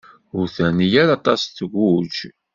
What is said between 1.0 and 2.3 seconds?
ara aṭas tguǧ.